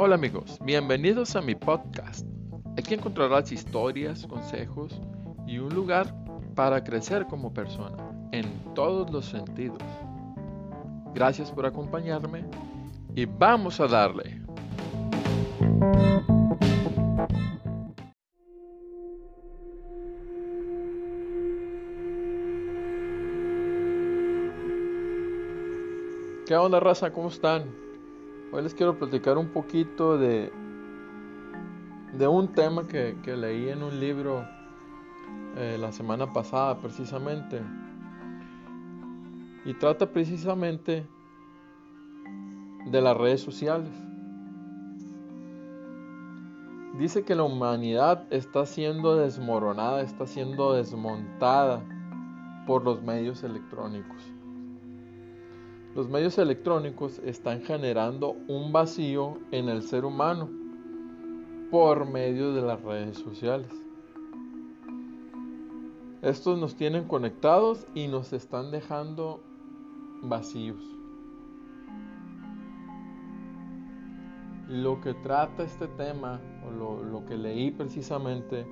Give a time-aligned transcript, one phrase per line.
[0.00, 2.24] Hola amigos, bienvenidos a mi podcast.
[2.78, 5.00] Aquí encontrarás historias, consejos
[5.44, 6.14] y un lugar
[6.54, 7.96] para crecer como persona
[8.30, 9.82] en todos los sentidos.
[11.16, 12.44] Gracias por acompañarme
[13.16, 14.40] y vamos a darle.
[26.46, 27.10] ¿Qué onda raza?
[27.10, 27.87] ¿Cómo están?
[28.50, 30.50] Hoy les quiero platicar un poquito de,
[32.16, 34.42] de un tema que, leí en un libro
[35.58, 37.60] eh, la semana pasada precisamente.
[39.66, 41.06] Y trata precisamente
[42.86, 43.92] de las redes sociales.
[46.98, 51.84] Dice que la humanidad está siendo desmoronada, está siendo desmontada
[52.66, 54.37] por los medios electrónicos.
[55.98, 60.48] Los medios electrónicos están generando un vacío en el ser humano
[61.72, 63.72] por medio de las redes sociales.
[66.22, 69.40] Estos nos tienen conectados y nos están dejando
[70.22, 70.80] vacíos.
[74.68, 78.64] Lo que trata este tema, o lo, lo que leí precisamente,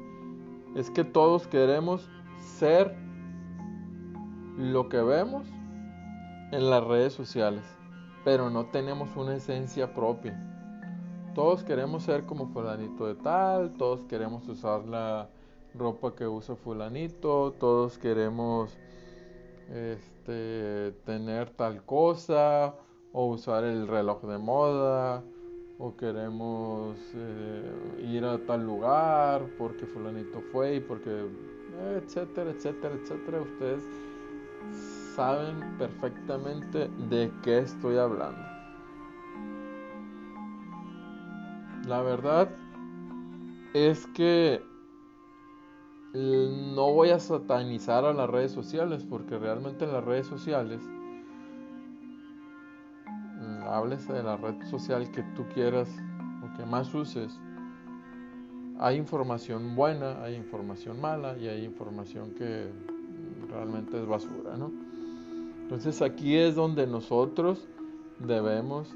[0.76, 2.08] es que todos queremos
[2.38, 2.96] ser
[4.56, 5.55] lo que vemos
[6.52, 7.64] en las redes sociales,
[8.24, 10.38] pero no tenemos una esencia propia.
[11.34, 15.28] Todos queremos ser como fulanito de tal, todos queremos usar la
[15.74, 18.78] ropa que usa fulanito, todos queremos
[19.70, 22.74] este, tener tal cosa
[23.12, 25.22] o usar el reloj de moda
[25.78, 31.26] o queremos eh, ir a tal lugar porque fulanito fue y porque
[31.96, 33.42] etcétera, etcétera, etcétera.
[33.42, 33.82] Ustedes
[35.14, 38.40] saben perfectamente de qué estoy hablando.
[41.86, 42.50] La verdad
[43.74, 44.62] es que
[46.14, 50.80] no voy a satanizar a las redes sociales porque realmente en las redes sociales
[53.68, 55.88] hables de la red social que tú quieras
[56.42, 57.38] o que más uses
[58.78, 62.70] hay información buena, hay información mala y hay información que
[63.50, 64.70] realmente es basura, ¿no?
[65.62, 67.66] Entonces aquí es donde nosotros
[68.18, 68.88] debemos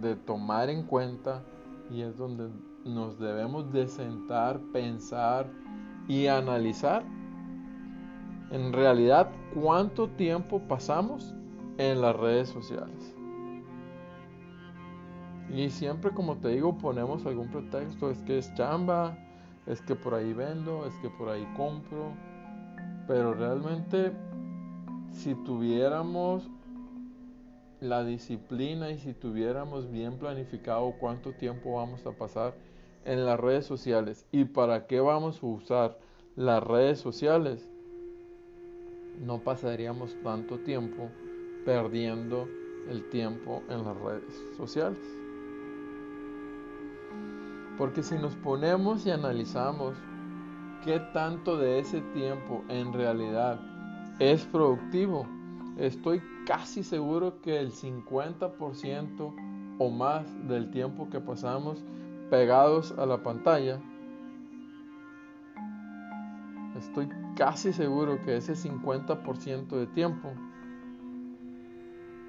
[0.00, 1.42] de tomar en cuenta
[1.90, 2.48] y es donde
[2.84, 5.46] nos debemos de sentar, pensar
[6.08, 7.04] y analizar
[8.50, 11.34] en realidad cuánto tiempo pasamos
[11.78, 13.14] en las redes sociales.
[15.50, 19.16] Y siempre como te digo ponemos algún pretexto, es que es chamba,
[19.66, 22.12] es que por ahí vendo, es que por ahí compro,
[23.06, 24.12] pero realmente
[25.12, 26.48] si tuviéramos
[27.80, 32.54] la disciplina y si tuviéramos bien planificado cuánto tiempo vamos a pasar
[33.04, 35.98] en las redes sociales y para qué vamos a usar
[36.34, 37.68] las redes sociales,
[39.24, 41.08] no pasaríamos tanto tiempo
[41.64, 42.48] perdiendo
[42.90, 45.00] el tiempo en las redes sociales.
[47.78, 49.94] Porque si nos ponemos y analizamos
[50.86, 53.60] qué tanto de ese tiempo en realidad
[54.20, 55.26] es productivo.
[55.76, 59.34] Estoy casi seguro que el 50%
[59.78, 61.82] o más del tiempo que pasamos
[62.30, 63.80] pegados a la pantalla,
[66.78, 70.32] estoy casi seguro que ese 50% de tiempo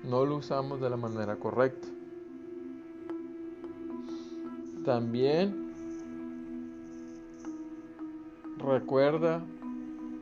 [0.03, 1.87] no lo usamos de la manera correcta.
[4.83, 5.66] También
[8.67, 9.41] recuerda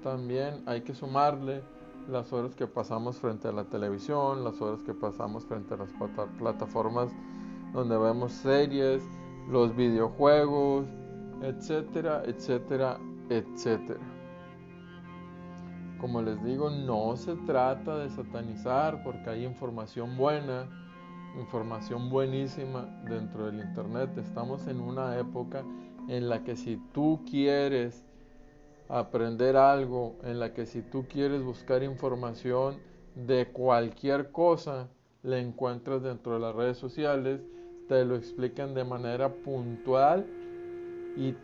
[0.04, 1.64] también hay que sumarle
[2.08, 5.92] las horas que pasamos frente a la televisión, las horas que pasamos frente a las
[6.38, 7.12] plataformas
[7.74, 9.04] donde vemos series,
[9.50, 10.86] los videojuegos,
[11.42, 14.00] etcétera, etcétera, etcétera.
[16.00, 20.70] Como les digo, no se trata de satanizar porque hay información buena,
[21.40, 24.16] información buenísima dentro del Internet.
[24.18, 25.64] Estamos en una época
[26.08, 28.06] en la que si tú quieres
[28.90, 32.78] aprender algo, en la que si tú quieres buscar información
[33.16, 34.88] de cualquier cosa,
[35.24, 37.42] la encuentras dentro de las redes sociales,
[37.88, 40.26] te lo explican de manera puntual
[41.16, 41.36] y,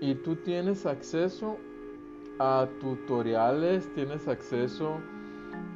[0.00, 1.56] y tú tienes acceso
[2.38, 4.98] a tutoriales, tienes acceso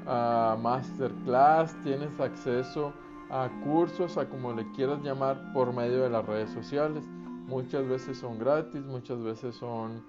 [0.06, 2.92] a masterclass, tienes acceso
[3.30, 7.04] a cursos, a como le quieras llamar, por medio de las redes sociales.
[7.52, 10.02] Muchas veces son gratis, muchas veces son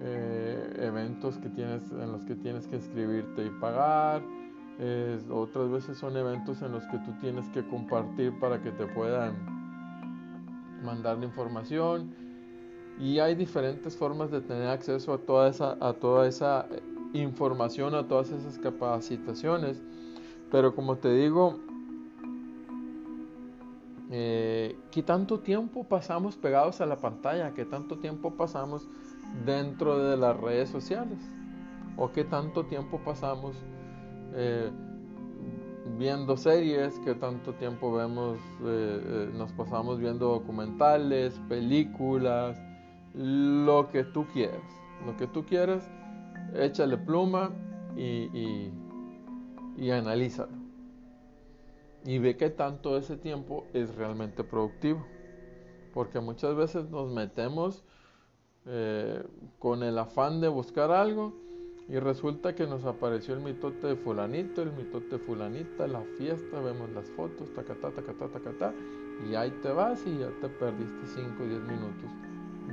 [0.00, 4.22] eh, eventos que tienes, en los que tienes que inscribirte y pagar.
[5.30, 9.36] otras veces son eventos en los que tú tienes que compartir para que te puedan
[10.82, 12.14] mandar la información.
[12.98, 16.66] Y hay diferentes formas de tener acceso a toda esa, a toda esa
[17.12, 19.82] información, a todas esas capacitaciones.
[20.50, 21.60] Pero como te digo,
[24.16, 27.52] eh, ¿qué tanto tiempo pasamos pegados a la pantalla?
[27.52, 28.88] ¿Qué tanto tiempo pasamos
[29.44, 31.18] dentro de las redes sociales?
[31.96, 33.56] ¿O qué tanto tiempo pasamos
[34.34, 34.70] eh,
[35.98, 36.96] viendo series?
[37.00, 42.56] ¿Qué tanto tiempo vemos, eh, nos pasamos viendo documentales, películas,
[43.14, 44.62] lo que tú quieras?
[45.04, 45.90] Lo que tú quieras,
[46.54, 47.50] échale pluma
[47.96, 48.70] y,
[49.90, 50.63] analízalo
[52.04, 55.06] y ve que tanto ese tiempo es realmente productivo.
[55.92, 57.84] Porque muchas veces nos metemos
[58.66, 59.22] eh,
[59.58, 61.34] con el afán de buscar algo
[61.88, 66.60] y resulta que nos apareció el mitote de fulanito, el mitote de fulanita, la fiesta,
[66.60, 68.74] vemos las fotos, tacatá, tacatá, tacatá,
[69.28, 72.10] y ahí te vas y ya te perdiste 5 o 10 minutos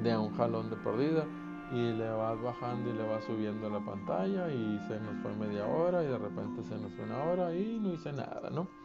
[0.02, 1.26] de un jalón de perdida
[1.72, 5.68] y le vas bajando y le vas subiendo la pantalla y se nos fue media
[5.68, 8.81] hora y de repente se nos fue una hora y no hice nada, ¿no?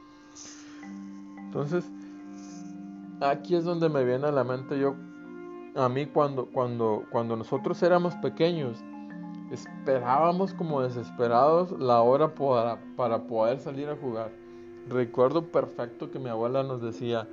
[1.38, 1.90] Entonces,
[3.20, 4.94] aquí es donde me viene a la mente yo,
[5.74, 8.82] a mí cuando, cuando, cuando nosotros éramos pequeños,
[9.50, 14.30] esperábamos como desesperados la hora para, para poder salir a jugar.
[14.88, 17.28] Recuerdo perfecto que mi abuela nos decía,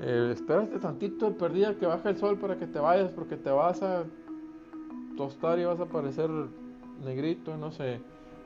[0.00, 3.50] eh, espérate tantito de perdida que baje el sol para que te vayas porque te
[3.50, 4.04] vas a
[5.16, 6.30] tostar y vas a parecer
[7.04, 8.00] negrito, no sé,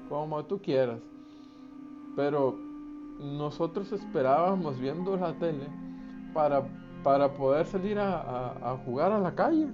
[0.09, 1.01] como tú quieras.
[2.17, 2.70] Pero
[3.21, 5.67] nosotros esperábamos viendo la tele
[6.33, 6.63] para,
[7.03, 9.69] para poder salir a, jugar a la calle.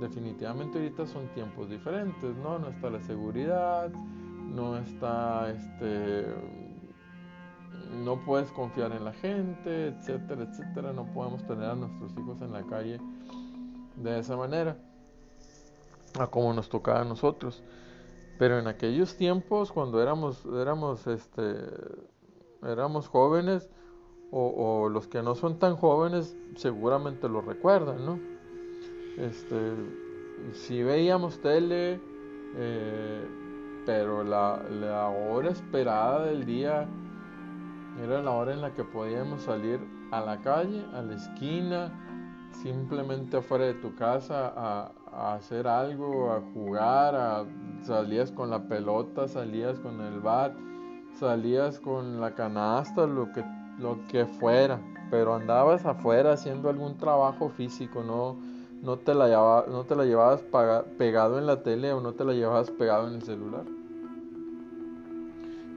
[0.00, 2.58] Definitivamente ahorita son tiempos diferentes, ¿no?
[2.58, 6.26] No está la seguridad, no está este
[8.04, 10.92] no puedes confiar en la gente, etcétera, etcétera.
[10.92, 13.00] No podemos tener a nuestros hijos en la calle
[13.96, 14.76] de esa manera,
[16.18, 17.62] a como nos tocaba a nosotros.
[18.38, 21.54] Pero en aquellos tiempos, cuando éramos, éramos, este,
[22.62, 23.70] éramos jóvenes,
[24.30, 28.18] o, los que no son tan jóvenes, seguramente lo recuerdan, ¿no?
[29.16, 29.72] Este,
[30.52, 32.00] si veíamos tele,
[32.56, 33.24] eh,
[33.86, 36.86] pero la, la hora esperada del día
[38.02, 39.80] era la hora en la que podíamos salir
[40.10, 41.92] a la calle, a la esquina,
[42.52, 47.44] simplemente afuera de tu casa a, a hacer algo, a jugar, a,
[47.86, 50.54] salías con la pelota, salías con el bat,
[51.18, 53.44] salías con la canasta, lo que,
[53.78, 54.80] lo que fuera,
[55.10, 58.36] pero andabas afuera haciendo algún trabajo físico, no,
[58.82, 60.42] no, te, la no te la llevabas
[60.98, 63.64] pegado en la tele o no te la llevabas pegado en el celular.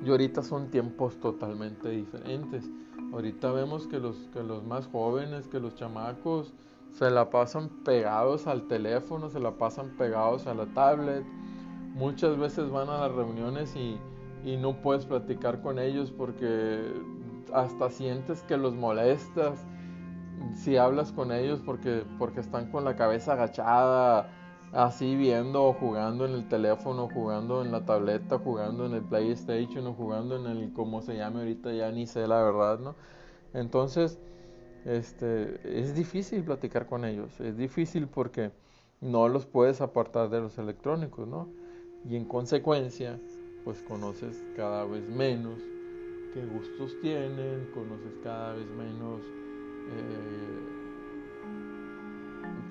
[0.03, 2.69] Y ahorita son tiempos totalmente diferentes.
[3.11, 6.53] Ahorita vemos que los, que los más jóvenes, que los chamacos,
[6.94, 11.23] se la pasan pegados al teléfono, se la pasan pegados a la tablet.
[11.94, 14.00] Muchas veces van a las reuniones y,
[14.57, 16.94] no puedes platicar con ellos porque
[17.53, 19.65] hasta sientes que los molestas
[20.56, 24.30] si hablas con ellos porque, porque están con la cabeza agachada,
[24.71, 29.88] así viendo o jugando en el teléfono, jugando en la tableta, jugando en el PlayStation
[29.88, 32.95] o jugando en el, como se llame ahorita, ya ni sé la verdad, ¿no?
[33.54, 34.19] Entonces,
[34.85, 38.52] este, es difícil platicar con ellos, es difícil porque
[39.02, 41.47] no los puedes apartar de los electrónicos, ¿no?
[42.07, 43.19] Y en consecuencia,
[43.63, 45.59] pues conoces cada vez menos
[46.33, 49.21] qué gustos tienen, conoces cada vez menos,
[49.91, 50.59] eh,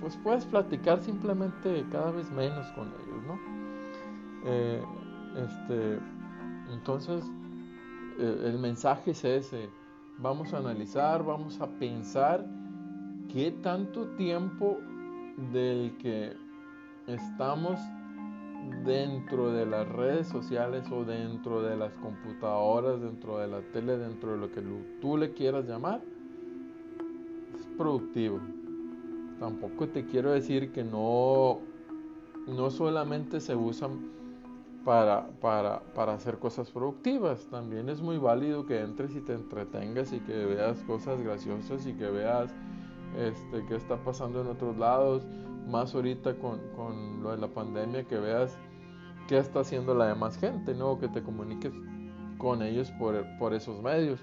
[0.01, 3.39] pues puedes platicar simplemente cada vez menos con ellos, ¿no?
[4.47, 4.83] Eh,
[5.37, 5.99] este,
[6.73, 7.25] entonces,
[8.19, 9.69] eh, el mensaje es ese
[10.19, 12.45] vamos a analizar, vamos a pensar
[13.33, 14.79] qué tanto tiempo
[15.53, 16.37] del que
[17.07, 17.79] estamos
[18.85, 24.33] dentro de las redes sociales o dentro de las computadoras, dentro de la tele, dentro
[24.33, 24.63] de lo que
[25.01, 26.01] tú le quieras llamar,
[27.59, 28.41] es productivo.
[29.39, 31.61] Tampoco te quiero decir que no,
[32.47, 34.11] no solamente se usan
[34.85, 37.47] para, para, para, hacer cosas productivas.
[37.51, 41.93] También es muy válido que entres y te entretengas y que veas cosas graciosas y
[41.93, 42.53] que veas
[43.17, 45.27] este, qué está pasando en otros lados.
[45.69, 48.57] Más ahorita con, con lo de la pandemia, que veas
[49.29, 50.99] qué está haciendo la demás gente, ¿no?
[50.99, 51.73] Que te comuniques
[52.39, 54.21] con ellos por, por esos medios.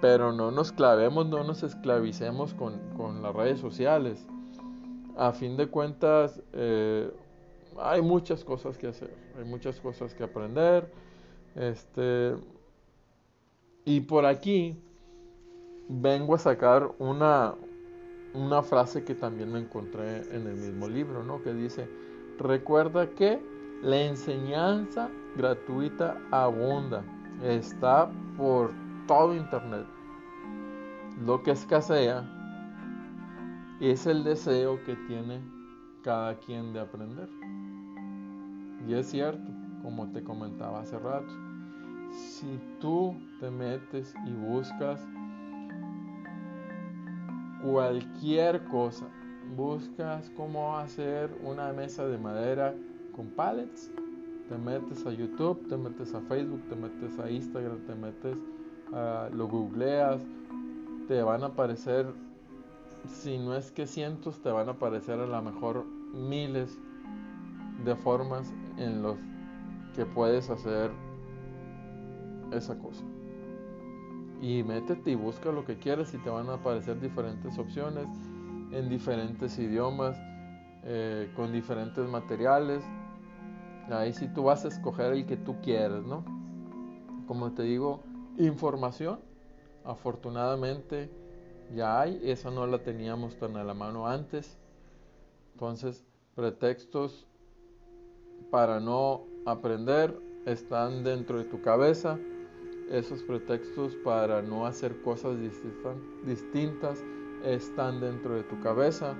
[0.00, 4.26] Pero no nos clavemos, no nos esclavicemos con, con las redes sociales.
[5.16, 7.10] A fin de cuentas, eh,
[7.78, 10.90] hay muchas cosas que hacer, hay muchas cosas que aprender,
[11.54, 12.36] Este,
[13.86, 14.78] y por aquí
[15.88, 17.54] vengo a sacar una,
[18.36, 21.42] una frase que también me encontré en el mismo libro, ¿no?
[21.42, 21.88] Que dice,
[22.38, 23.40] recuerda que
[23.82, 27.04] la enseñanza gratuita abunda,
[27.42, 28.72] está por
[29.06, 29.86] todo Internet.
[31.24, 32.24] Lo que escasea
[33.80, 35.40] es el deseo que tiene
[36.02, 37.28] cada quien de aprender.
[38.86, 39.50] Y es cierto,
[39.82, 41.32] como te comentaba hace rato,
[42.10, 45.06] si tú te metes y buscas
[47.70, 49.06] cualquier cosa,
[49.56, 52.74] buscas cómo hacer una mesa de madera
[53.14, 53.90] con pallets,
[54.48, 58.38] te metes a YouTube, te metes a Facebook, te metes a Instagram, te metes
[58.92, 60.22] a lo googleas,
[61.08, 62.06] te van a aparecer,
[63.08, 66.78] si no es que cientos, te van a aparecer a lo mejor miles
[67.84, 69.16] de formas en los
[69.96, 70.92] que puedes hacer
[72.52, 73.04] esa cosa.
[74.40, 78.06] Y métete y busca lo que quieras y te van a aparecer diferentes opciones
[78.72, 80.16] en diferentes idiomas,
[80.84, 82.82] eh, con diferentes materiales.
[83.90, 86.24] Ahí sí tú vas a escoger el que tú quieres, ¿no?
[87.26, 88.02] Como te digo,
[88.36, 89.20] información,
[89.84, 91.10] afortunadamente
[91.74, 94.58] ya hay, esa no la teníamos tan a la mano antes.
[95.54, 97.26] Entonces, pretextos
[98.50, 102.18] para no aprender están dentro de tu cabeza.
[102.90, 105.36] Esos pretextos para no hacer cosas
[106.24, 107.04] distintas
[107.44, 109.16] están dentro de tu cabeza.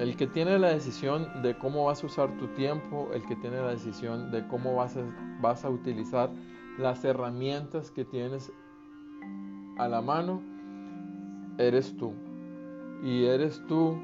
[0.00, 3.58] El que tiene la decisión de cómo vas a usar tu tiempo, el que tiene
[3.58, 5.02] la decisión de cómo vas a,
[5.40, 6.30] vas a utilizar
[6.76, 8.52] las herramientas que tienes
[9.78, 10.42] a la mano,
[11.56, 12.12] eres tú.
[13.02, 13.96] Y eres tú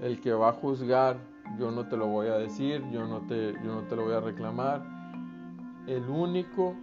[0.00, 1.18] el que va a juzgar.
[1.58, 4.14] Yo no te lo voy a decir, yo no te, yo no te lo voy
[4.14, 4.84] a reclamar.
[5.86, 6.74] El único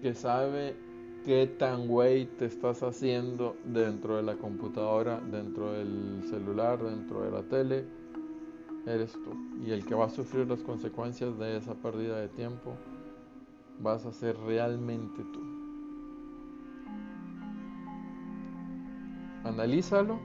[0.00, 0.76] que sabe
[1.24, 7.30] qué tan güey te estás haciendo dentro de la computadora, dentro del celular, dentro de
[7.30, 7.84] la tele,
[8.86, 9.34] eres tú.
[9.64, 12.74] Y el que va a sufrir las consecuencias de esa pérdida de tiempo
[13.80, 15.40] vas a ser realmente tú.
[19.44, 20.18] Analízalo.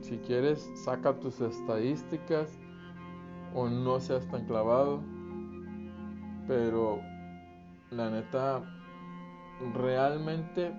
[0.00, 2.58] Si quieres, saca tus estadísticas
[3.54, 5.00] o no seas tan clavado.
[6.48, 7.02] Pero
[7.90, 8.62] la neta,
[9.74, 10.72] realmente,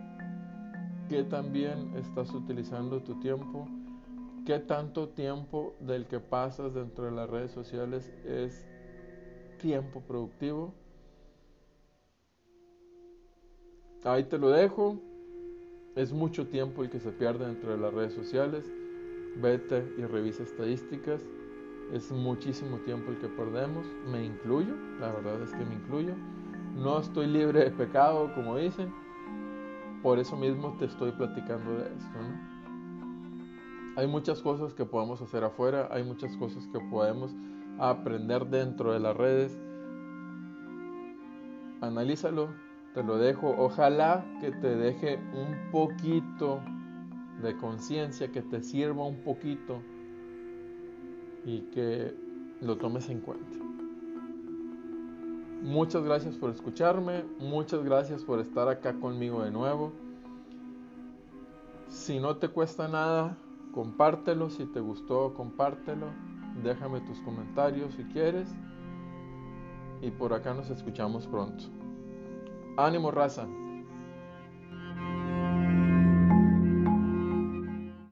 [1.07, 3.67] ¿qué también estás utilizando tu tiempo?
[4.47, 8.67] ¿Qué tanto tiempo del que pasas dentro de las redes sociales es
[9.59, 10.73] tiempo productivo?
[14.05, 14.97] Ahí te lo dejo.
[15.95, 18.65] Es mucho tiempo el que se pierde dentro de las redes sociales.
[19.39, 21.21] Vete y revisa estadísticas.
[21.93, 23.85] Es muchísimo tiempo el que perdemos.
[24.11, 24.75] Me incluyo.
[24.99, 26.13] La verdad es que me incluyo
[26.75, 28.93] no estoy libre de pecado, como dicen.
[30.01, 32.19] Por eso mismo te estoy platicando de esto.
[33.97, 37.35] Hay muchas cosas que podemos hacer afuera, hay muchas cosas que podemos
[37.79, 39.59] aprender dentro de las redes.
[41.81, 42.49] Analízalo,
[42.93, 43.53] te lo dejo.
[43.57, 46.61] Ojalá que te deje un poquito
[47.41, 49.81] de conciencia, que te sirva un poquito
[51.45, 52.13] y que
[52.61, 53.57] lo tomes en cuenta.
[55.61, 59.91] Muchas gracias por escucharme, muchas gracias por estar acá conmigo de nuevo.
[61.89, 63.37] Si no te cuesta nada,
[63.73, 66.07] compártelo, si te gustó, compártelo,
[66.63, 68.49] déjame tus comentarios si quieres.
[70.01, 71.65] Y por acá nos escuchamos pronto.
[72.77, 73.45] Ánimo raza.